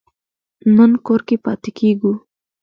نن 0.75 0.91
کور 1.05 1.21
کې 1.27 1.35
پاتې 1.45 1.69
کیږو 1.77 2.13